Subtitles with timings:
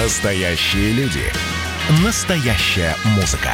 [0.00, 1.24] Настоящие люди.
[2.04, 3.50] Настоящая музыка.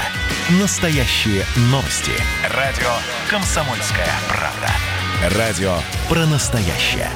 [0.61, 2.13] Настоящие новости.
[2.55, 2.91] Радио
[3.31, 5.39] «Комсомольская правда».
[5.39, 5.73] Радио
[6.07, 7.09] про настоящее.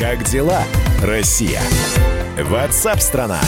[0.00, 0.64] Как дела,
[1.04, 1.62] Россия?
[2.36, 3.38] Ватсап-страна!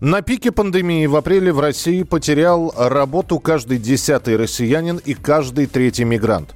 [0.00, 6.04] На пике пандемии в апреле в России потерял работу каждый десятый россиянин и каждый третий
[6.04, 6.54] мигрант.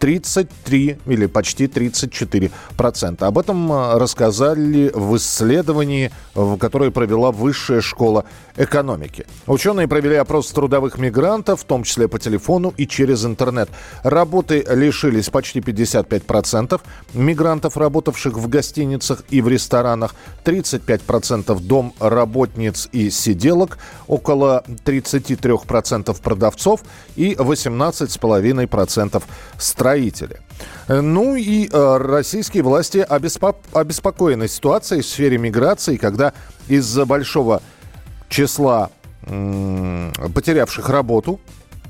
[0.00, 3.26] 33 или почти 34 процента.
[3.26, 6.10] Об этом а, рассказали в исследовании,
[6.58, 8.24] которое провела Высшая школа
[8.56, 9.26] экономики.
[9.46, 13.68] Ученые провели опрос трудовых мигрантов, в том числе по телефону и через интернет.
[14.02, 16.80] Работы лишились почти 55 процентов
[17.12, 20.14] мигрантов, работавших в гостиницах и в ресторанах,
[20.44, 23.76] 35 процентов дом работниц и сиделок,
[24.06, 26.80] около 33 процентов продавцов
[27.16, 29.24] и 18,5 процентов
[29.58, 30.36] строителей строители.
[30.88, 36.32] Ну и э, российские власти обеспо- обеспокоены ситуацией в сфере миграции, когда
[36.68, 37.62] из-за большого
[38.28, 38.90] числа
[39.22, 41.40] э, потерявших работу,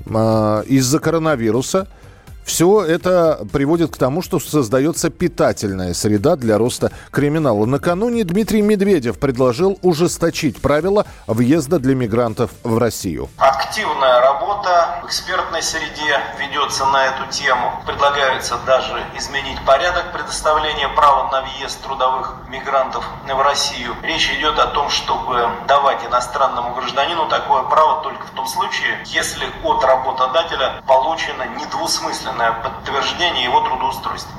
[0.05, 1.87] э, из-за коронавируса–
[2.45, 7.65] все это приводит к тому, что создается питательная среда для роста криминала.
[7.65, 13.29] Накануне Дмитрий Медведев предложил ужесточить правила въезда для мигрантов в Россию.
[13.37, 17.81] Активная работа в экспертной среде ведется на эту тему.
[17.85, 23.95] Предлагается даже изменить порядок предоставления права на въезд трудовых мигрантов в Россию.
[24.03, 29.45] Речь идет о том, чтобы давать иностранному гражданину такое право только в том случае, если
[29.63, 34.31] от работодателя получено недвусмысленно письменное подтверждение его трудоустройства.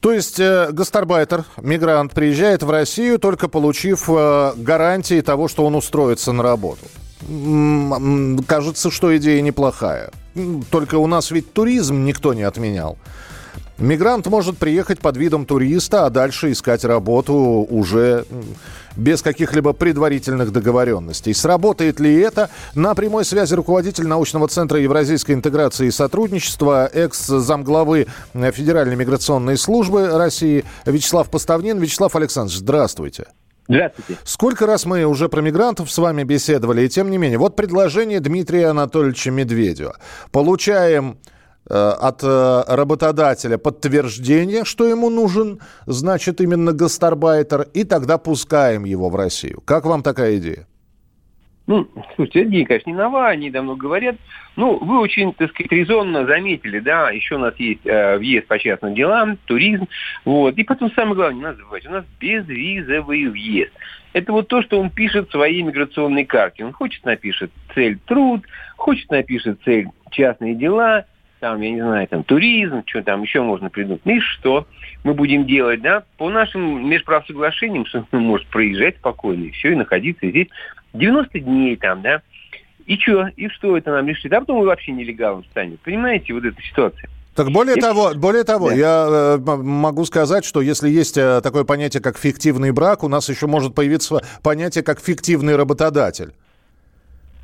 [0.00, 5.74] То есть э, гастарбайтер, мигрант, приезжает в Россию, только получив э, гарантии того, что он
[5.74, 6.84] устроится на работу.
[8.46, 10.10] Кажется, что идея неплохая.
[10.70, 12.98] Только у нас ведь туризм никто не отменял.
[13.78, 18.24] Мигрант может приехать под видом туриста, а дальше искать работу уже
[18.96, 21.34] без каких-либо предварительных договоренностей.
[21.34, 22.50] Сработает ли это?
[22.76, 30.64] На прямой связи руководитель научного центра евразийской интеграции и сотрудничества, экс-замглавы Федеральной миграционной службы России
[30.86, 31.80] Вячеслав Поставнин.
[31.80, 33.24] Вячеслав Александрович, здравствуйте.
[33.66, 34.20] Здравствуйте.
[34.24, 38.20] Сколько раз мы уже про мигрантов с вами беседовали, и тем не менее, вот предложение
[38.20, 39.96] Дмитрия Анатольевича Медведева.
[40.30, 41.33] Получаем Э,
[41.72, 49.16] от э, работодателя подтверждение, что ему нужен, значит, именно гастарбайтер, и тогда пускаем его в
[49.16, 49.62] Россию.
[49.64, 50.66] Как вам такая идея?
[51.66, 54.16] Ну, слушайте, эта идея, конечно, не нова, они давно говорят.
[54.56, 58.58] Ну, вы очень, так сказать, резонно заметили, да, еще у нас есть э, въезд по
[58.58, 59.88] частным делам, туризм,
[60.26, 60.58] вот.
[60.58, 63.72] И потом самое главное, не надо забывать, у нас безвизовый въезд.
[64.12, 66.64] Это вот то, что он пишет в своей миграционной карте.
[66.64, 68.44] Он хочет напишет цель труд,
[68.76, 71.06] хочет напишет цель частные дела–
[71.40, 74.02] там, я не знаю, там, туризм, что там еще можно придумать.
[74.04, 74.66] Ну и что
[75.02, 76.04] мы будем делать, да?
[76.16, 80.48] По нашим межправсоглашениям, что он может проезжать спокойно, и все, и находиться здесь
[80.94, 82.22] 90 дней там, да?
[82.86, 83.28] И что?
[83.36, 84.32] И что это нам решит?
[84.32, 85.78] А потом мы вообще нелегалом станем.
[85.82, 87.08] Понимаете, вот эта ситуация.
[87.34, 88.74] Так более того, более того, да.
[88.76, 93.28] я э, могу сказать, что если есть э, такое понятие, как фиктивный брак, у нас
[93.28, 96.32] еще может появиться понятие, как фиктивный работодатель.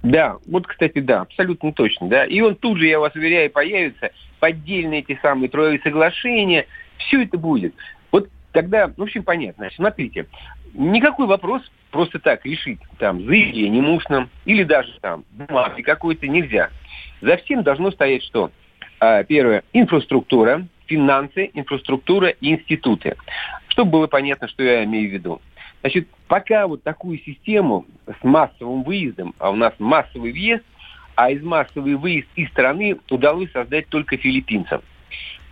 [0.02, 2.24] Да, вот, кстати, да, абсолютно точно, да.
[2.24, 6.66] И он тут же, я вас уверяю, появится поддельные эти самые трое соглашения,
[6.96, 7.74] все это будет.
[8.10, 9.68] Вот тогда, в общем, понятно.
[9.74, 10.26] Смотрите,
[10.72, 16.70] никакой вопрос просто так решить, там, заявлением устным или даже там бумагой какой-то нельзя.
[17.20, 18.50] За всем должно стоять что?
[19.00, 23.16] А, первое, инфраструктура, финансы, инфраструктура и институты.
[23.68, 25.40] Чтобы было понятно, что я имею в виду.
[25.80, 30.64] Значит, пока вот такую систему с массовым выездом, а у нас массовый въезд,
[31.14, 34.82] а из массовый выезд из страны удалось создать только филиппинцам.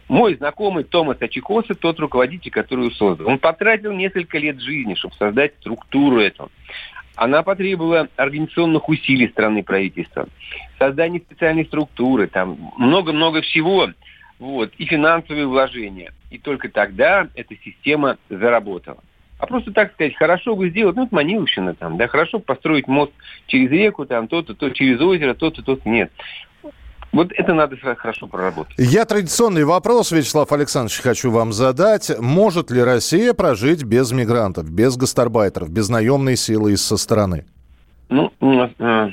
[0.08, 5.14] Мой знакомый Томас Ачикоса, тот руководитель, который ее создал, он потратил несколько лет жизни, чтобы
[5.14, 6.50] создать структуру эту.
[7.14, 10.28] Она потребовала организационных усилий страны правительства,
[10.78, 13.88] создания специальной структуры, там много-много всего,
[14.38, 16.12] вот, и финансовые вложения.
[16.30, 19.02] И только тогда эта система заработала.
[19.38, 23.12] А просто так сказать, хорошо бы сделать, ну, это Маниловщина там, да, хорошо построить мост
[23.46, 26.10] через реку, там, то-то, то, через озеро, то-то, то-то, нет.
[27.12, 28.74] Вот это надо хорошо проработать.
[28.76, 32.10] Я традиционный вопрос, Вячеслав Александрович, хочу вам задать.
[32.18, 37.46] Может ли Россия прожить без мигрантов, без гастарбайтеров, без наемной силы со стороны?
[38.10, 39.08] Ну, э,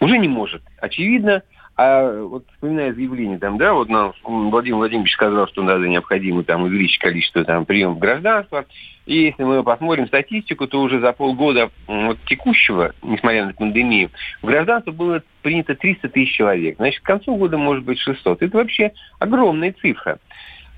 [0.00, 0.62] уже не может.
[0.80, 1.42] Очевидно,
[1.76, 6.62] А вот вспоминая заявление, там, да, вот нам Владимир Владимирович сказал, что надо необходимо там
[6.62, 8.64] увеличить количество там приемов гражданства.
[9.04, 14.46] И если мы посмотрим статистику, то уже за полгода вот, текущего, несмотря на пандемию, в
[14.46, 16.76] гражданство было принято 300 тысяч человек.
[16.76, 18.40] Значит, к концу года может быть 600.
[18.40, 20.18] Это вообще огромная цифра.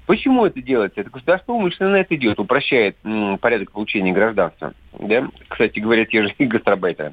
[0.06, 1.00] Почему это делается?
[1.00, 4.73] Это государство умышленно это идет, упрощает м, порядок получения гражданства.
[4.99, 5.29] Да?
[5.47, 7.12] Кстати говоря, те же гастробайтеры.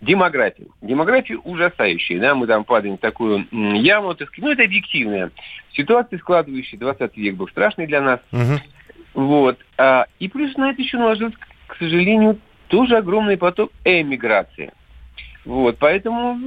[0.00, 0.66] Демография.
[0.80, 2.20] Демография ужасающая.
[2.20, 2.34] Да?
[2.34, 4.14] Мы там падаем в такую яму.
[4.14, 4.44] Так сказать.
[4.44, 5.30] Ну, это объективная
[5.72, 8.20] ситуация, складывающая 20 век был страшный для нас.
[8.32, 8.60] Угу.
[9.14, 9.58] Вот.
[9.76, 11.36] А, и плюс на это еще наложился,
[11.66, 14.72] к сожалению, тоже огромный поток эмиграции.
[15.44, 16.38] Вот, поэтому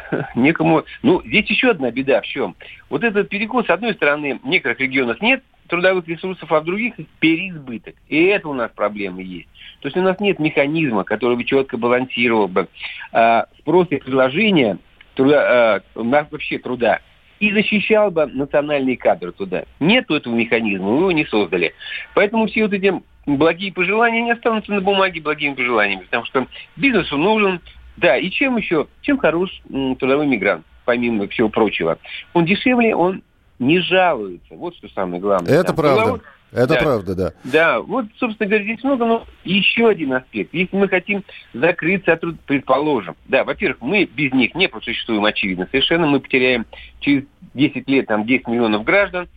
[0.34, 0.84] некому...
[1.02, 2.54] Ну, здесь еще одна беда в чем.
[2.90, 6.94] Вот этот перекос, с одной стороны, в некоторых регионах нет трудовых ресурсов, а в других
[7.20, 7.94] переизбыток.
[8.08, 9.48] И это у нас проблемы есть.
[9.80, 12.68] То есть у нас нет механизма, который бы четко балансировал бы
[13.12, 14.78] э, спрос и предложение
[15.14, 17.00] труда, э, вообще труда
[17.38, 19.64] и защищал бы национальные кадры туда.
[19.78, 21.72] Нет этого механизма, мы его не создали.
[22.14, 22.92] Поэтому все вот эти
[23.24, 26.46] благие пожелания не останутся на бумаге благими пожеланиями, потому что
[26.76, 27.60] бизнесу нужен,
[27.96, 28.88] да, и чем еще?
[29.00, 29.50] Чем хорош
[29.98, 31.98] трудовой мигрант, помимо всего прочего?
[32.34, 33.22] Он дешевле, он
[33.60, 34.54] не жалуется.
[34.54, 35.52] Вот что самое главное.
[35.52, 36.20] Это Там, правда.
[36.52, 36.80] Это да.
[36.80, 37.32] правда, да.
[37.44, 40.52] Да, вот, собственно говоря, здесь много, но еще один аспект.
[40.52, 41.22] Если мы хотим
[41.54, 46.08] закрыться от труд, предположим, да, во-первых, мы без них не просуществуем, очевидно, совершенно.
[46.08, 46.66] Мы потеряем
[46.98, 47.24] через
[47.54, 49.28] 10 лет там 10 миллионов граждан.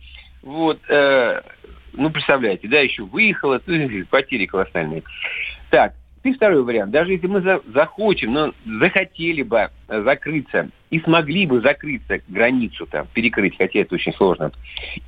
[0.42, 1.40] Вот, э,
[1.92, 3.60] ну, представляете, да, еще выехало,
[4.10, 5.04] потери колоссальные.
[5.70, 5.94] Так,
[6.24, 6.90] и второй вариант.
[6.90, 13.06] Даже если мы за, захочем, но захотели бы закрыться и смогли бы закрыться границу там,
[13.12, 14.52] перекрыть, хотя это очень сложно,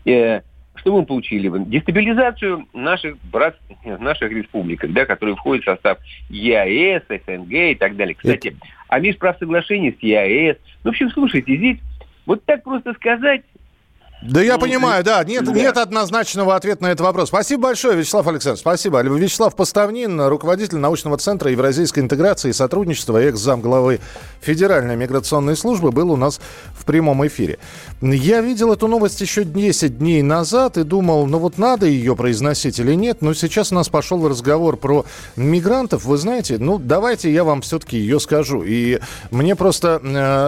[0.04, 0.40] э,
[0.76, 1.60] что мы получили бы?
[1.60, 5.98] Дестабилизацию наших брат, наших республик, да, которые входят в состав
[6.28, 8.14] ЕАЭС, СНГ и так далее.
[8.14, 8.58] Кстати, это...
[8.88, 10.56] а межправ соглашение с ЕАЭС.
[10.84, 11.78] Ну, в общем, слушайте, здесь
[12.26, 13.42] вот так просто сказать,
[14.28, 15.22] да я ну, понимаю, да.
[15.24, 15.52] Нет, да.
[15.52, 17.28] нет однозначного ответа на этот вопрос.
[17.28, 18.60] Спасибо большое, Вячеслав Александрович.
[18.60, 19.02] Спасибо.
[19.02, 24.00] Вячеслав Поставнин, руководитель научного центра евразийской интеграции и сотрудничества, экс-зам главы
[24.40, 26.40] Федеральной миграционной службы, был у нас
[26.74, 27.58] в прямом эфире.
[28.00, 32.78] Я видел эту новость еще 10 дней назад и думал, ну вот надо ее произносить
[32.78, 33.22] или нет.
[33.22, 35.04] Но сейчас у нас пошел разговор про
[35.36, 36.04] мигрантов.
[36.04, 38.62] Вы знаете, ну давайте я вам все-таки ее скажу.
[38.62, 39.00] И
[39.30, 40.00] мне просто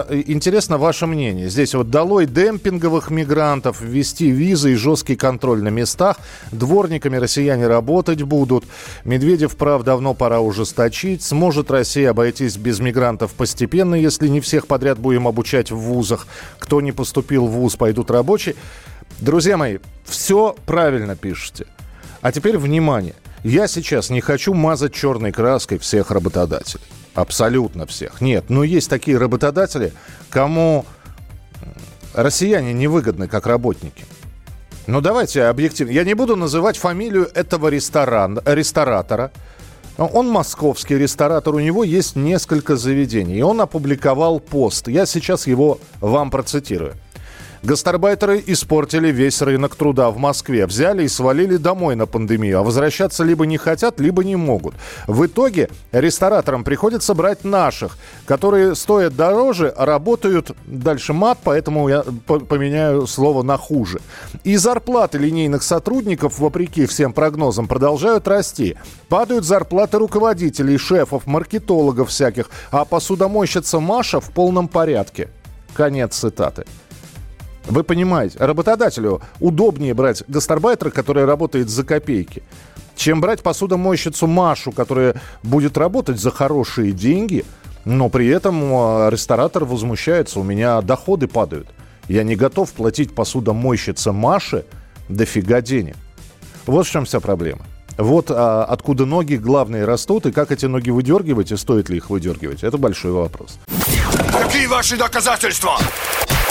[0.09, 1.49] э, интересно ваше мнение.
[1.49, 6.17] Здесь вот долой демпинговых мигрантов, мигрантов, ввести визы и жесткий контроль на местах.
[6.51, 8.65] Дворниками россияне работать будут.
[9.05, 11.23] Медведев прав давно пора ужесточить.
[11.23, 16.27] Сможет Россия обойтись без мигрантов постепенно, если не всех подряд будем обучать в вузах.
[16.59, 18.55] Кто не поступил в вуз, пойдут рабочие.
[19.19, 21.65] Друзья мои, все правильно пишете.
[22.21, 23.15] А теперь внимание.
[23.43, 26.83] Я сейчас не хочу мазать черной краской всех работодателей.
[27.15, 28.21] Абсолютно всех.
[28.21, 29.93] Нет, но есть такие работодатели,
[30.29, 30.85] кому
[32.23, 34.05] россияне невыгодны как работники.
[34.87, 35.91] Ну, давайте объективно.
[35.91, 39.31] Я не буду называть фамилию этого ресторан, ресторатора.
[39.97, 43.37] Он московский ресторатор, у него есть несколько заведений.
[43.37, 44.87] И он опубликовал пост.
[44.87, 46.95] Я сейчас его вам процитирую.
[47.61, 50.65] Гастарбайтеры испортили весь рынок труда в Москве.
[50.65, 52.59] Взяли и свалили домой на пандемию.
[52.59, 54.75] А возвращаться либо не хотят, либо не могут.
[55.07, 62.03] В итоге рестораторам приходится брать наших, которые стоят дороже, а работают дальше мат, поэтому я
[62.27, 63.99] поменяю слово на хуже.
[64.45, 68.77] И зарплаты линейных сотрудников, вопреки всем прогнозам, продолжают расти.
[69.09, 75.29] Падают зарплаты руководителей, шефов, маркетологов всяких, а посудомойщица Маша в полном порядке.
[75.73, 76.65] Конец цитаты.
[77.69, 82.41] Вы понимаете, работодателю удобнее брать гастарбайтера, который работает за копейки,
[82.95, 87.45] чем брать посудомойщицу Машу, которая будет работать за хорошие деньги,
[87.85, 91.67] но при этом а, ресторатор возмущается, у меня доходы падают.
[92.07, 94.65] Я не готов платить посудомойщице Маше
[95.07, 95.95] дофига денег.
[96.65, 97.61] Вот в чем вся проблема.
[97.99, 102.09] Вот а, откуда ноги главные растут, и как эти ноги выдергивать, и стоит ли их
[102.09, 103.59] выдергивать, это большой вопрос.
[104.31, 105.77] Какие ваши доказательства?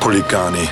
[0.00, 0.66] Хулиганы.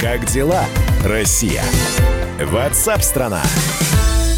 [0.00, 0.64] Как дела,
[1.04, 1.62] Россия?
[2.40, 3.42] Ватсап-страна!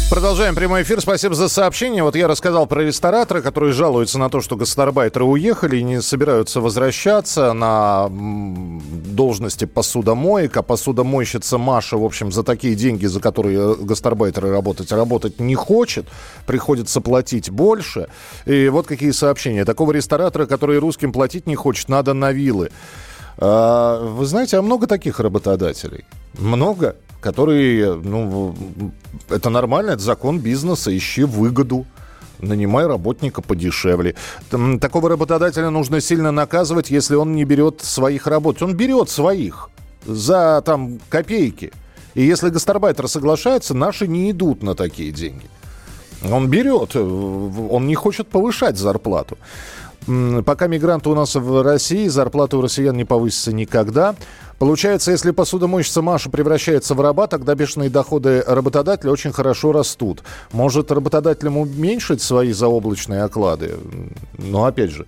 [0.09, 1.01] Продолжаем прямой эфир.
[1.01, 2.01] Спасибо за сообщение.
[2.01, 6.61] Вот я рассказал про ресторатора, которые жалуются на то, что гастарбайтеры уехали и не собираются
[6.61, 10.55] возвращаться на должности посудомоек.
[10.55, 16.07] А посудомойщица Маша, в общем, за такие деньги, за которые гастарбайтеры работать, работать не хочет.
[16.45, 18.07] Приходится платить больше.
[18.45, 19.65] И вот какие сообщения.
[19.65, 22.71] Такого ресторатора, который русским платить не хочет, надо на вилы.
[23.39, 26.05] А, вы знаете, а много таких работодателей?
[26.37, 26.95] Много
[27.27, 28.55] которые, ну,
[29.29, 31.85] это нормально, это закон бизнеса, ищи выгоду
[32.39, 34.15] нанимай работника подешевле.
[34.79, 38.61] Такого работодателя нужно сильно наказывать, если он не берет своих работ.
[38.61, 39.69] Он берет своих
[40.05, 41.73] за там копейки.
[42.13, 45.49] И если гастарбайтер соглашается, наши не идут на такие деньги.
[46.31, 49.37] Он берет, он не хочет повышать зарплату.
[50.45, 54.15] Пока мигранты у нас в России, зарплата у россиян не повысится никогда.
[54.57, 60.23] Получается, если посудомойщица Маша превращается в раба, тогда бешеные доходы работодателя очень хорошо растут.
[60.53, 63.75] Может работодателям уменьшить свои заоблачные оклады?
[64.37, 65.05] Но опять же,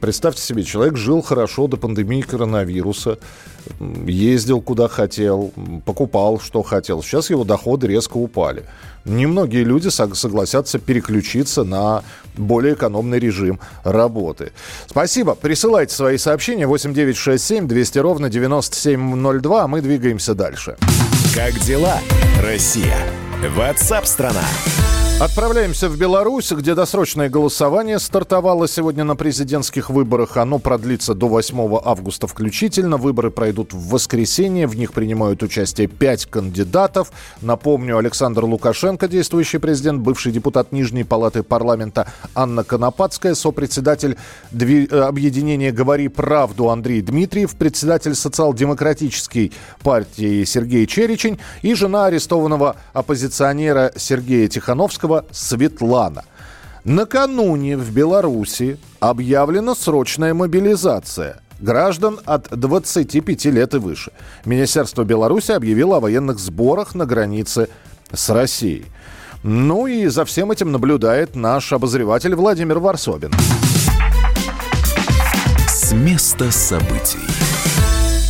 [0.00, 3.18] Представьте себе, человек жил хорошо до пандемии коронавируса,
[4.06, 5.52] ездил куда хотел,
[5.84, 7.02] покупал, что хотел.
[7.02, 8.64] Сейчас его доходы резко упали.
[9.04, 12.02] Немногие люди согласятся переключиться на
[12.36, 14.52] более экономный режим работы.
[14.88, 15.34] Спасибо.
[15.34, 20.76] Присылайте свои сообщения 8967 200 ровно 9702, а мы двигаемся дальше.
[21.34, 21.98] Как дела,
[22.42, 22.98] Россия?
[23.56, 24.44] Ватсап-страна!
[25.20, 30.38] Отправляемся в Беларусь, где досрочное голосование стартовало сегодня на президентских выборах.
[30.38, 32.96] Оно продлится до 8 августа включительно.
[32.96, 34.66] Выборы пройдут в воскресенье.
[34.66, 37.12] В них принимают участие пять кандидатов.
[37.42, 44.16] Напомню, Александр Лукашенко, действующий президент, бывший депутат Нижней палаты парламента Анна Конопадская, сопредседатель
[44.52, 52.76] дви- э, объединения «Говори правду» Андрей Дмитриев, председатель социал-демократической партии Сергей Черечень и жена арестованного
[52.94, 56.24] оппозиционера Сергея Тихановского Зеленского Светлана.
[56.84, 64.12] Накануне в Беларуси объявлена срочная мобилизация граждан от 25 лет и выше.
[64.46, 67.68] Министерство Беларуси объявило о военных сборах на границе
[68.12, 68.86] с Россией.
[69.42, 73.32] Ну и за всем этим наблюдает наш обозреватель Владимир Варсобин.
[75.68, 77.18] С места событий.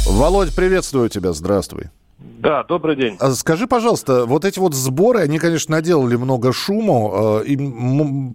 [0.06, 1.90] Володь, приветствую тебя, здравствуй.
[2.20, 3.16] Да, добрый день.
[3.20, 7.40] А скажи, пожалуйста, вот эти вот сборы, они, конечно, наделали много шуму.
[7.42, 7.58] Э, и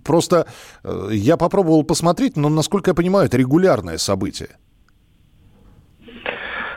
[0.04, 0.48] просто
[0.84, 4.50] э, я попробовал посмотреть, но, насколько я понимаю, это регулярное событие.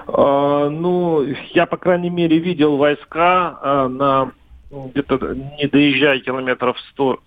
[0.07, 1.23] А, ну,
[1.55, 4.33] я, по крайней мере, видел войска а, на
[4.71, 7.21] где-то не доезжая километров 100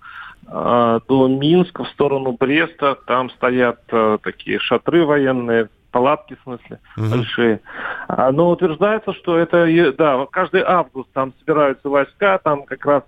[0.48, 2.96] до Минска в сторону Бреста.
[3.08, 7.10] Там стоят э, такие шатры военные, палатки, в смысле, угу.
[7.10, 7.60] большие.
[8.08, 9.68] А, но утверждается, что это,
[9.98, 13.04] да, каждый август там собираются войска, там как раз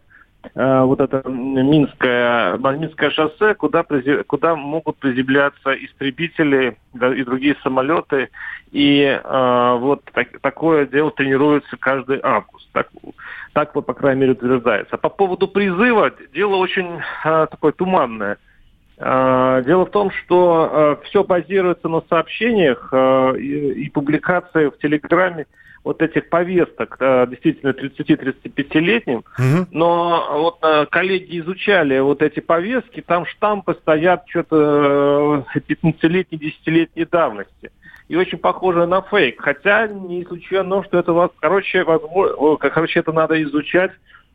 [0.53, 3.85] э, вот это Минское, Минское шоссе, куда,
[4.27, 8.29] куда могут приземляться истребители да, и другие самолеты.
[8.71, 12.67] И э, вот так, такое дело тренируется каждый август.
[12.71, 12.87] Так,
[13.53, 14.97] так вот, по крайней мере, утверждается.
[14.97, 18.37] По поводу призыва, дело очень э, такое туманное.
[18.99, 25.47] А, дело в том, что а, все базируется на сообщениях а, и публикации в Телеграме
[25.83, 26.97] вот этих повесток,
[27.29, 29.67] действительно 30-35-летним, угу.
[29.71, 37.69] но вот коллеги изучали вот эти повестки, там штампы стоят что-то 15-летней, 10-летней давности.
[38.07, 39.41] И очень похоже на фейк.
[39.41, 43.91] Хотя не исключено, что это вас, короче, возможно, короче, это надо изучать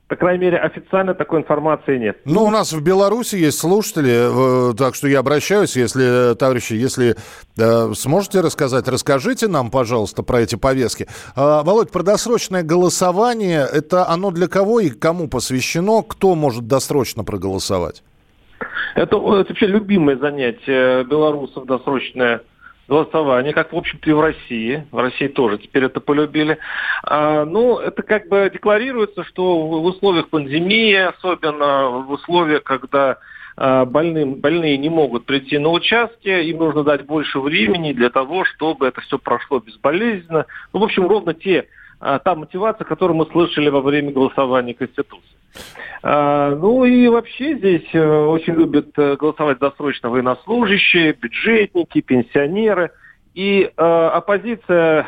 [0.09, 2.19] по крайней мере, официально такой информации нет.
[2.25, 7.15] Ну, у нас в Беларуси есть слушатели, э, так что я обращаюсь, если, товарищи, если
[7.59, 11.07] э, сможете рассказать, расскажите нам, пожалуйста, про эти повестки.
[11.37, 16.03] Э, Володь, про досрочное голосование, это оно для кого и кому посвящено?
[16.03, 18.03] Кто может досрочно проголосовать?
[18.95, 22.43] Это, это вообще любимое занятие белорусов, досрочное голосование,
[23.53, 24.87] как, в общем-то, и в России.
[24.91, 26.59] В России тоже теперь это полюбили.
[27.05, 33.19] А, ну, это как бы декларируется, что в условиях пандемии, особенно в условиях, когда
[33.57, 38.45] а, больным, больные не могут прийти на участки, им нужно дать больше времени для того,
[38.45, 40.47] чтобы это все прошло безболезненно.
[40.73, 41.67] Ну, в общем, ровно те,
[42.01, 45.38] а, та мотивация, которую мы слышали во время голосования Конституции.
[46.03, 52.91] А, ну и вообще здесь э, очень любят э, голосовать досрочно военнослужащие, бюджетники, пенсионеры.
[53.35, 55.07] И э, оппозиция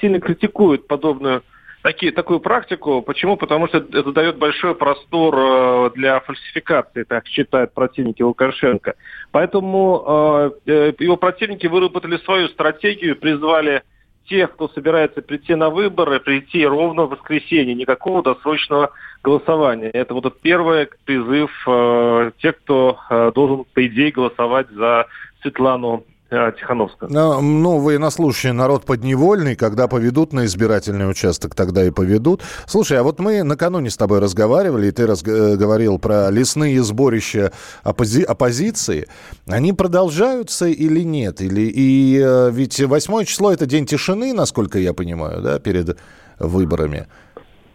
[0.00, 1.42] сильно критикует подобную
[1.82, 3.02] такие, такую практику.
[3.02, 3.36] Почему?
[3.36, 8.94] Потому что это дает большой простор для фальсификации, так считают противники Лукашенко.
[9.30, 13.82] Поэтому его противники выработали свою стратегию, призвали
[14.28, 18.90] тех, кто собирается прийти на выборы, прийти ровно в воскресенье, никакого досрочного
[19.22, 19.90] голосования.
[19.90, 25.06] Это вот этот первый призыв э, тех, кто э, должен, по идее, голосовать за
[25.42, 27.10] Светлану э, Тихановскую.
[27.12, 32.42] Ну, ну, военнослужащий народ подневольный, когда поведут на избирательный участок, тогда и поведут.
[32.66, 36.82] Слушай, а вот мы накануне с тобой разговаривали, и ты раз, э, говорил про лесные
[36.82, 37.52] сборища
[37.84, 39.06] оппози- оппозиции.
[39.46, 41.40] Они продолжаются или нет?
[41.40, 45.96] Или, и э, ведь 8 число это день тишины, насколько я понимаю, да, перед
[46.38, 47.06] выборами.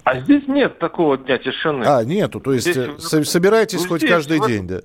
[0.03, 1.84] А здесь нет такого дня тишины.
[1.86, 4.81] А, нету, то есть Здесь- со- собираетесь ну, хоть здесь каждый вот- день, да?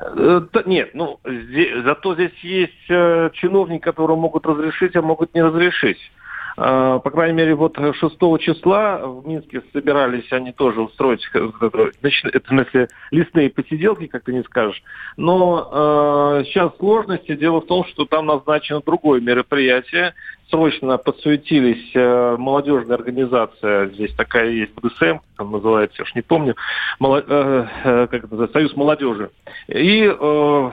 [0.00, 5.42] Э, Нет, ну, здесь- зато здесь есть э, чиновники, которые могут разрешить, а могут не
[5.42, 5.98] разрешить.
[6.62, 12.48] Э, По крайней мере, вот 6 числа в Минске собирались они тоже устроить, это, в
[12.48, 14.82] смысле, лесные посиделки, как ты не скажешь.
[15.16, 17.34] Но э, сейчас сложности.
[17.34, 20.12] Дело в том, что там назначено другое мероприятие.
[20.50, 26.56] Срочно подсуетились э, молодежная организация, здесь такая есть, БДСМ, она называется, я уж не помню,
[26.98, 29.30] Моло- э, э, как это называется, Союз молодежи.
[29.68, 30.70] И э,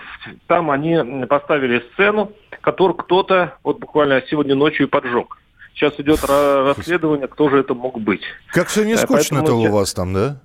[0.48, 5.38] там они поставили сцену, которую кто-то вот буквально сегодня ночью и поджег.
[5.77, 8.22] Сейчас идет ра- расследование, кто же это мог быть.
[8.51, 10.41] Как все не Э, скучно-то у вас там, да?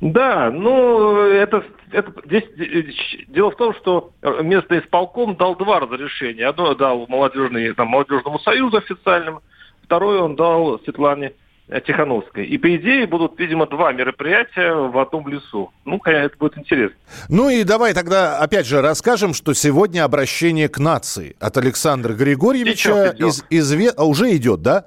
[0.00, 1.62] Да, ну, это,
[1.92, 2.82] это здесь э,
[3.28, 6.46] дело в том, что местный исполком дал два разрешения.
[6.46, 9.42] Одно дал молодежный, там, молодежному союзу официальному,
[9.84, 11.34] второе он дал Светлане
[11.80, 12.46] Тихановской.
[12.46, 15.72] И, по идее, будут, видимо, два мероприятия в одном лесу.
[15.84, 16.96] Ну, конечно, это будет интересно.
[17.28, 23.14] Ну и давай тогда опять же расскажем, что сегодня обращение к нации от Александра Григорьевича
[23.14, 23.44] идет.
[23.50, 24.86] из, изве- а, уже идет, да?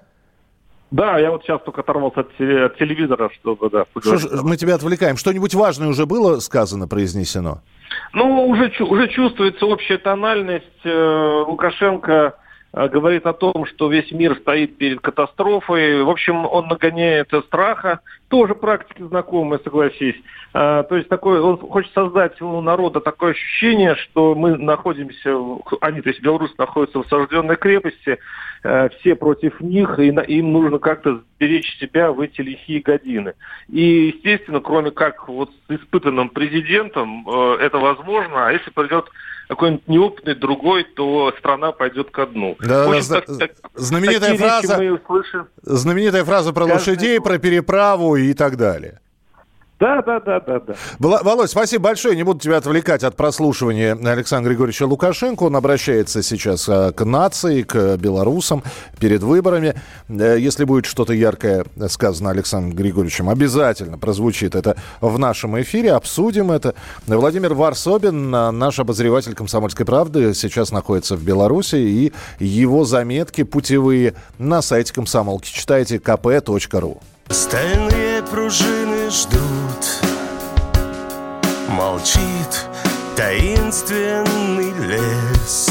[0.92, 4.76] Да, я вот сейчас только оторвался от, от телевизора, чтобы, да, Что ж, мы тебя
[4.76, 5.18] отвлекаем.
[5.18, 7.62] Что-нибудь важное уже было сказано, произнесено?
[8.14, 10.66] Ну, уже, уже чувствуется общая тональность.
[10.84, 12.45] Э, Лукашенко э,
[12.76, 16.04] говорит о том, что весь мир стоит перед катастрофой.
[16.04, 18.02] В общем, он нагоняет страха.
[18.28, 20.16] Тоже практики знакомые, согласись.
[20.54, 25.38] Э, То есть такой, он хочет создать у народа такое ощущение, что мы находимся,
[25.82, 28.18] они, то есть белорусы находятся в осажденной крепости,
[28.64, 33.34] э, все против них, и им нужно как-то беречь себя в эти лихие годины.
[33.70, 39.06] И, естественно, кроме как вот с испытанным президентом э, это возможно, а если придет
[39.48, 42.56] какой-нибудь неопытный другой, то страна пойдет ко дну.
[42.60, 45.48] Да, общем, зна- так- так- знаменитая фраза- мы.
[45.64, 47.28] Знаменитая фраза про лошадей, год.
[47.28, 49.00] про переправу и так далее.
[49.78, 50.76] Да, да, да, да, да.
[51.00, 52.16] Володь, спасибо большое.
[52.16, 55.44] Не буду тебя отвлекать от прослушивания Александра Григорьевича Лукашенко.
[55.44, 58.64] Он обращается сейчас э, к нации, к белорусам
[59.00, 59.76] перед выборами.
[60.08, 65.92] Э, Если будет что-то яркое сказано Александром Григорьевичем, обязательно прозвучит это в нашем эфире.
[65.92, 66.74] Обсудим это.
[67.06, 71.76] Владимир Варсобин, э, наш обозреватель «Комсомольской правды», сейчас находится в Беларуси.
[71.76, 75.52] И его заметки путевые на сайте комсомолки.
[75.52, 77.02] Читайте kp.ru.
[77.30, 79.42] Стальные пружины ждут.
[81.70, 82.68] Молчит
[83.16, 85.70] таинственный лес.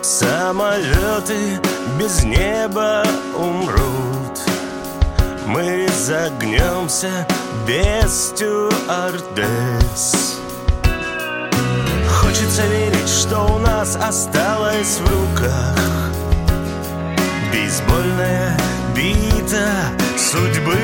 [0.00, 1.60] Самолеты
[1.98, 3.04] без неба
[3.36, 4.40] умрут.
[5.46, 7.26] Мы загнемся
[7.66, 10.38] без стюардесс.
[12.08, 15.76] Хочется верить, что у нас осталось в руках.
[17.52, 18.56] Бейсбольная
[18.94, 19.90] бита
[20.30, 20.78] судьбы.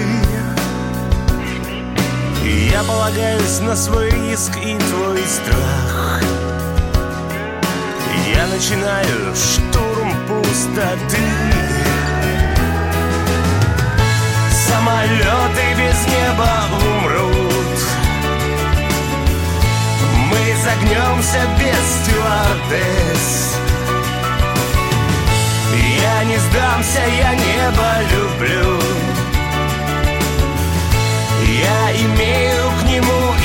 [2.72, 6.22] Я полагаюсь на свой риск и твой страх.
[8.34, 11.22] Я начинаю штурм пустоты.
[14.66, 16.50] Самолеты без неба
[16.82, 17.78] умрут.
[20.28, 23.58] Мы загнемся без стюардесс.
[26.02, 29.05] Я не сдамся, я небо люблю
[31.66, 33.35] Я имею к нему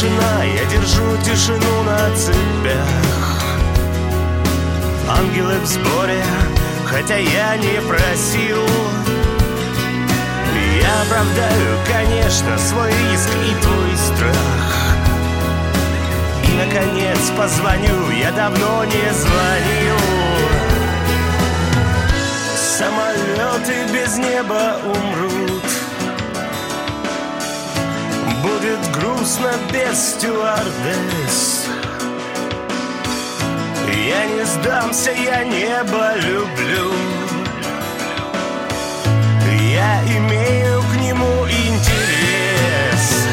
[0.00, 2.88] тишина, я держу тишину на цепях.
[5.08, 6.24] Ангелы в сборе,
[6.86, 8.66] хотя я не просил.
[10.80, 14.96] Я оправдаю, конечно, свой риск и твой страх.
[16.44, 19.98] И, наконец, позвоню, я давно не звонил.
[22.56, 25.89] Самолеты без неба умрут
[28.42, 31.66] Будет грустно без стюардесс.
[33.86, 36.92] Я не сдамся, я небо люблю.
[39.72, 43.26] Я имею к нему интерес.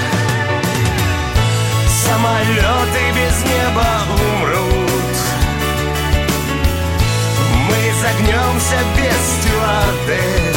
[2.06, 5.16] Самолеты без неба умрут.
[7.70, 10.57] Мы загнемся без стюардесс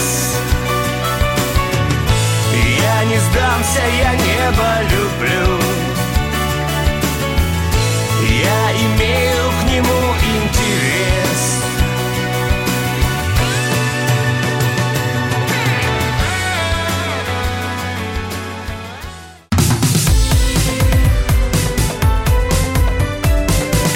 [3.00, 5.58] Я не сдамся, я небо люблю
[8.28, 10.00] Я имею к нему
[10.36, 11.42] интерес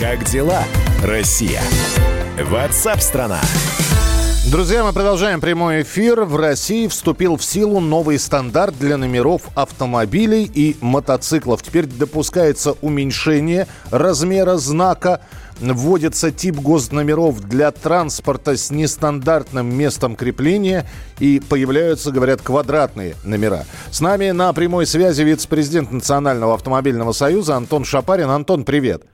[0.00, 0.64] Как дела,
[1.02, 1.62] Россия?
[2.40, 3.42] Ватсап-страна!
[4.50, 6.24] Друзья, мы продолжаем прямой эфир.
[6.24, 11.62] В России вступил в силу новый стандарт для номеров автомобилей и мотоциклов.
[11.62, 15.22] Теперь допускается уменьшение размера знака.
[15.58, 20.86] Вводится тип госномеров для транспорта с нестандартным местом крепления.
[21.18, 23.64] И появляются, говорят, квадратные номера.
[23.90, 28.28] С нами на прямой связи вице-президент Национального автомобильного союза Антон Шапарин.
[28.28, 29.04] Антон, привет.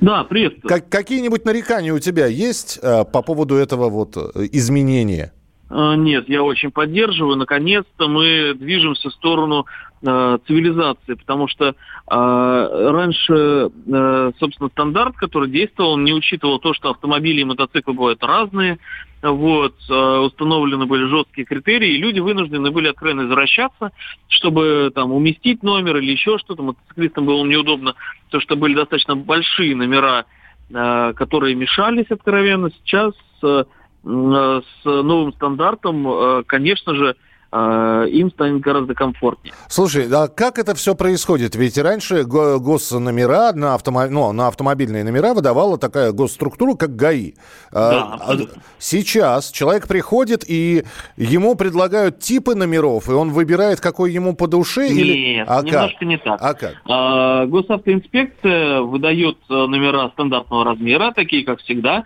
[0.00, 0.62] Да, привет.
[0.62, 5.32] Как, какие-нибудь нарекания у тебя есть э, по поводу этого вот э, изменения?
[5.70, 7.36] Э, Нет, я очень поддерживаю.
[7.36, 9.66] Наконец-то мы движемся в сторону
[10.02, 11.72] э, цивилизации, потому что э,
[12.10, 18.78] раньше, э, собственно, стандарт, который действовал, не учитывал то, что автомобили и мотоциклы бывают разные.
[19.22, 23.92] Вот, э, установлены были жесткие критерии, и люди вынуждены были откровенно извращаться,
[24.28, 26.62] чтобы там уместить номер или еще что-то.
[26.62, 27.94] Мотоциклистам было неудобно,
[28.30, 30.24] то что были достаточно большие номера,
[30.70, 32.70] э, которые мешались откровенно.
[32.70, 33.64] Сейчас э,
[34.02, 37.16] с новым стандартом, э, конечно же,
[37.52, 39.52] э, им станет гораздо комфортнее.
[39.68, 41.56] Слушай, а как это все происходит?
[41.56, 44.06] Ведь раньше го- госномера на, автомо...
[44.06, 47.34] ну, на автомобильные номера выдавала такая госструктура, как ГАИ.
[47.72, 48.62] А, Да, а абсолютно.
[48.78, 50.84] сейчас человек приходит, и
[51.16, 54.88] ему предлагают типы номеров, и он выбирает, какой ему по душе?
[54.88, 55.34] или...
[55.38, 55.64] Нет, а как?
[55.66, 56.38] немножко не так.
[56.40, 56.74] А как?
[56.88, 62.04] А, Госавтоинспекция выдает э, номера стандартного размера, такие как всегда.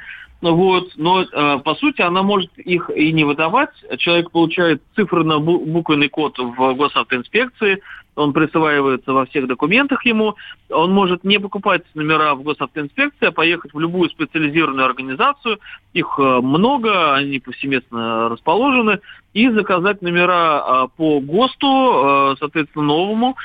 [0.52, 3.70] Вот, но э, по сути она может их и не выдавать.
[3.98, 7.80] Человек получает цифрно-буквенный код в госавтоинспекции,
[8.16, 10.36] он присваивается во всех документах ему.
[10.70, 15.58] Он может не покупать номера в госавтоинспекции, а поехать в любую специализированную организацию.
[15.92, 19.00] Их э, много, они повсеместно расположены.
[19.32, 23.36] И заказать номера э, по ГОСТу, э, соответственно, новому,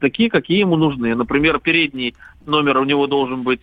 [0.00, 1.14] такие, какие ему нужны.
[1.14, 3.60] Например, передний номер у него должен быть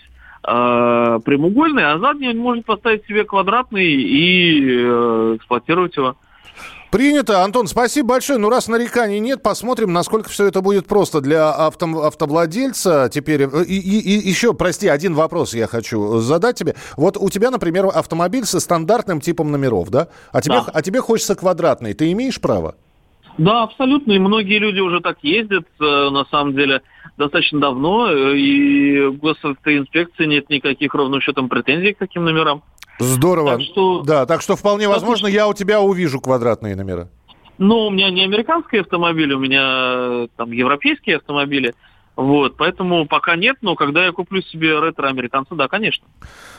[0.47, 6.15] э, прямоугольный, а задний он может поставить себе квадратный и э, эксплуатировать его.
[6.89, 7.43] Принято.
[7.43, 8.39] Антон, спасибо большое.
[8.39, 13.09] Ну, раз нареканий нет, посмотрим, насколько все это будет просто для авто- автовладельца.
[13.13, 16.75] Теперь э, и, и- и еще, прости, один вопрос я хочу задать тебе.
[16.95, 20.07] Вот у тебя, например, автомобиль со стандартным типом номеров, да?
[20.31, 20.71] А тебе, Да.
[20.73, 21.93] а тебе хочется квадратный.
[21.93, 22.75] Ты имеешь право?
[23.37, 24.13] Да, абсолютно.
[24.13, 26.81] И многие люди уже так ездят, э, на самом деле,
[27.17, 28.09] достаточно давно.
[28.11, 32.63] э, И в госавтоинспекции нет никаких ровным счетом претензий к таким номерам.
[32.99, 33.51] Здорово.
[33.51, 37.09] Так что- Да, так что вполне возможно, я у тебя увижу квадратные номера.
[37.59, 41.73] Но у меня не американские автомобили, у меня э, там европейские автомобили.
[42.17, 46.07] Вот, поэтому пока нет, но когда я куплю себе ретро-американца, да, конечно.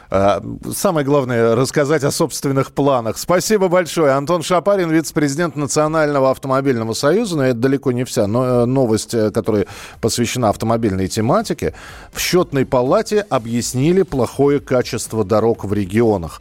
[0.08, 0.40] А,
[0.72, 3.18] Самое главное рассказать о собственных планах.
[3.18, 4.12] Спасибо большое.
[4.12, 7.36] Антон Шапарин, вице-президент Национального автомобильного союза.
[7.36, 9.66] Но это далеко не вся э, новость, э, которая
[10.00, 11.74] посвящена автомобильной тематике.
[12.12, 16.40] В счетной палате объяснили плохое качество дорог в регионах.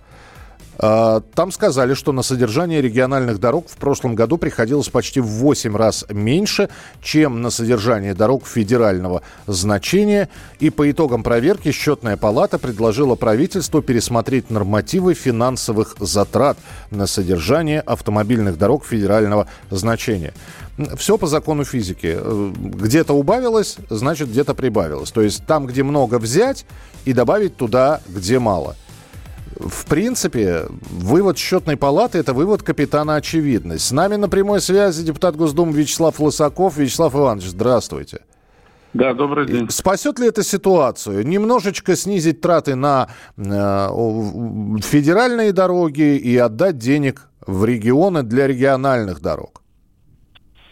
[0.79, 5.75] А, Там сказали, что на содержание региональных дорог в прошлом году приходилось почти в 8
[5.75, 6.69] раз меньше,
[7.01, 10.29] чем на содержание дорог федерального значения.
[10.59, 16.57] И по итогам проверки счетная палата предложила правительству пересмотреть нормативы финансовых затрат
[16.91, 20.33] на содержание автомобильных дорог федерального значения.
[20.95, 22.15] Все по закону физики.
[22.19, 25.11] Э, Где-то убавилось, значит где-то прибавилось.
[25.11, 26.65] То есть там, где много взять,
[27.05, 28.75] и добавить туда, где мало.
[29.59, 33.87] В принципе, вывод счетной палаты– это вывод капитана очевидность.
[33.87, 36.77] С нами на прямой связи депутат Госдумы Вячеслав Лысаков.
[36.77, 38.19] Вячеслав Иванович, здравствуйте.
[38.93, 39.69] Да, добрый день.
[39.69, 41.25] Спасет ли это ситуацию?
[41.25, 43.41] Немножечко снизить траты на э,
[44.81, 49.61] федеральные дороги и отдать денег в регионы для региональных дорог?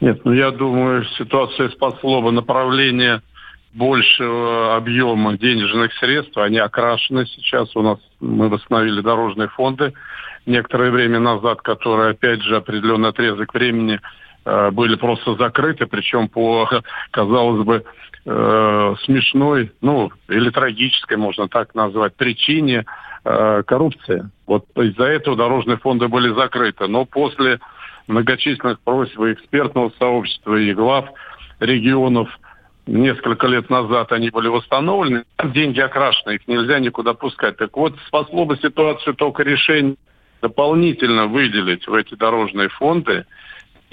[0.02, 3.22] Нет, ну я думаю, ситуация спасло бы направление
[3.76, 6.38] большего объема денежных средств.
[6.38, 7.76] Они окрашены сейчас.
[7.76, 9.94] У нас мы восстановили дорожные фонды
[10.46, 14.00] некоторое время назад, которые, опять же, определенный отрезок времени
[14.46, 16.70] э, были просто закрыты, причем по,
[17.12, 17.84] казалось бы,
[18.26, 22.86] э, смешной, ну, или трагической, можно так назвать, причине
[23.26, 24.30] э, коррупции.
[24.48, 26.88] Вот из-за этого дорожные фонды были закрыты.
[26.88, 27.60] Но после
[28.08, 31.10] многочисленных просьб и экспертного сообщества и глав
[31.60, 32.30] регионов
[32.88, 35.24] несколько лет назад они были восстановлены.
[35.44, 37.58] Деньги окрашены, их нельзя никуда пускать.
[37.58, 39.96] Так вот, спасло бы ситуацию только решение
[40.42, 43.26] дополнительно выделить в эти дорожные фонды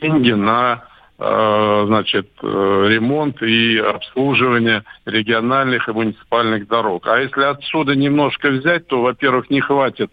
[0.00, 0.84] деньги на
[1.18, 2.46] э, значит, э,
[2.88, 7.06] ремонт и обслуживание региональных и муниципальных дорог.
[7.06, 10.10] А если отсюда немножко взять, то, во-первых, не хватит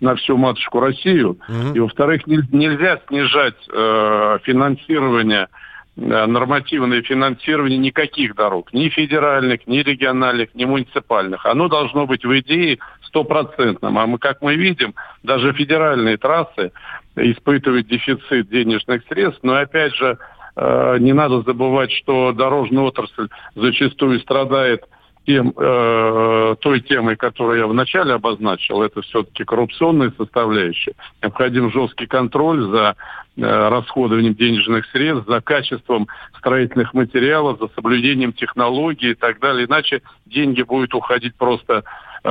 [0.00, 1.38] на всю матушку Россию,
[1.74, 5.48] и, во-вторых, не- нельзя снижать э, финансирование
[5.96, 11.46] нормативное финансирование никаких дорог, ни федеральных, ни региональных, ни муниципальных.
[11.46, 13.96] Оно должно быть в идее стопроцентным.
[13.96, 16.72] А мы, как мы видим, даже федеральные трассы
[17.16, 19.40] испытывают дефицит денежных средств.
[19.42, 20.18] Но опять же,
[20.56, 24.84] э, не надо забывать, что дорожная отрасль зачастую страдает
[25.26, 30.92] тем, э, той темой, которую я вначале обозначил, это все-таки коррупционная составляющая.
[31.20, 32.94] Необходим жесткий контроль за
[33.36, 36.06] э, расходованием денежных средств, за качеством
[36.38, 39.66] строительных материалов, за соблюдением технологий и так далее.
[39.66, 41.82] Иначе деньги будут уходить просто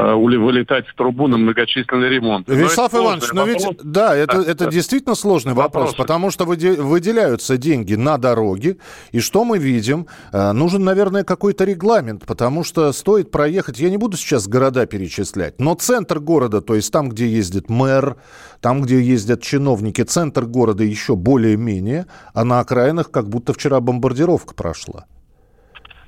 [0.04, 2.48] вылетать в трубу на многочисленный ремонт.
[2.48, 3.82] Но Вячеслав это Иванович, ну ведь, вопрос.
[3.84, 4.72] да, это, Да, это да.
[4.72, 5.98] действительно сложный вопрос, Вопросы.
[5.98, 8.78] потому что выде- выделяются деньги на дороги,
[9.12, 10.08] и что мы видим?
[10.32, 15.60] Э, Нужен, наверное, какой-то регламент, потому что стоит проехать, я не буду сейчас города перечислять,
[15.60, 18.16] но центр города, то есть там, где ездит мэр,
[18.62, 24.54] там, где ездят чиновники, центр города еще более-менее, а на окраинах как будто вчера бомбардировка
[24.56, 25.06] прошла.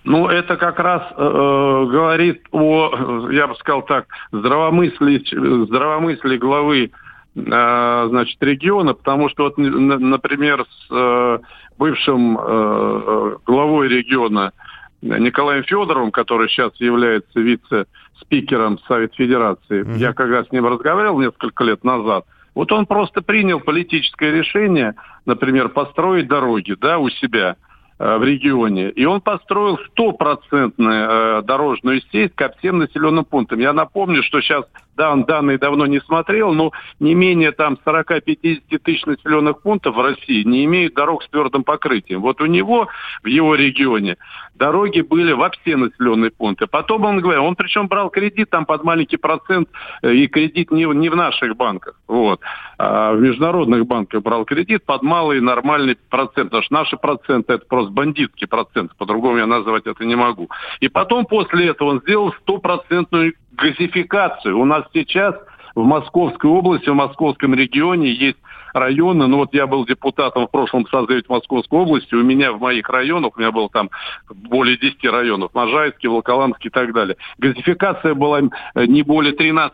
[0.08, 6.92] Ну, это как раз э, э, говорит о, я бы сказал так, здравомыслии, здравомыслии главы
[7.36, 11.40] э, значит, региона, потому что, вот, например, с э,
[11.78, 14.54] бывшим э, э, главой региона
[15.02, 21.66] Николаем Федоровым, который сейчас является вице-спикером Совет Федерации, я как раз с ним разговаривал несколько
[21.66, 22.24] лет назад,
[22.56, 27.58] вот он просто принял политическое решение, например, построить дороги да, у себя
[28.00, 28.90] в регионе.
[28.92, 33.60] И он построил стопроцентную э, дорожную сеть ко всем населенным пунктам.
[33.60, 34.66] Я напомню, что сейчас,
[34.98, 40.02] да, он данные давно не смотрел, но не менее там 40-50 тысяч населенных пунктов в
[40.02, 42.22] России не имеют дорог с твердым покрытием.
[42.22, 42.88] Вот у него,
[43.24, 44.18] в его регионе,
[44.56, 46.66] дороги были во все населенные пункты.
[46.66, 49.70] Потом он говорил, он причем брал кредит там под маленький процент,
[50.02, 52.42] э, и кредит не, не в наших банках, вот,
[52.80, 57.66] а в международных банках брал кредит под малый нормальный процент, потому что наши проценты это
[57.68, 60.50] просто бандитский процент, по-другому я назвать это не могу.
[60.80, 64.58] И потом после этого он сделал стопроцентную газификацию.
[64.58, 65.36] У нас сейчас
[65.76, 68.38] в Московской области, в Московском регионе есть
[68.74, 72.90] районы, ну вот я был депутатом в прошлом созыве Московской области, у меня в моих
[72.90, 73.90] районах, у меня было там
[74.30, 77.18] более 10 районов, Можайский, Волоколамский и так далее.
[77.38, 79.72] Газификация была э, не более 13%.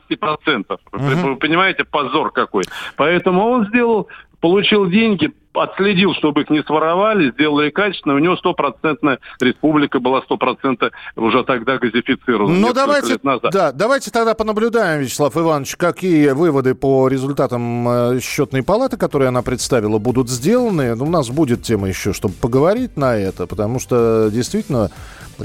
[0.92, 2.64] Вы, вы понимаете, позор какой.
[2.98, 4.08] Поэтому он сделал,
[4.42, 10.92] получил деньги, отследил, чтобы их не своровали, сделали качественно, у него стопроцентная республика была стопроцентно
[11.16, 12.54] уже тогда газифицирована.
[12.58, 13.20] Ну, давайте,
[13.52, 19.42] да, давайте тогда понаблюдаем, Вячеслав Иванович, какие выводы по результатам э, счетной палаты, которые она
[19.42, 20.96] представила, будут сделаны.
[20.96, 24.90] У нас будет тема еще, чтобы поговорить на это, потому что действительно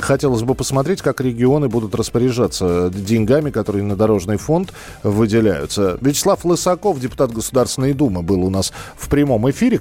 [0.00, 5.98] хотелось бы посмотреть, как регионы будут распоряжаться деньгами, которые на дорожный фонд выделяются.
[6.00, 9.80] Вячеслав Лысаков, депутат Государственной Думы, был у нас в прямом эфире.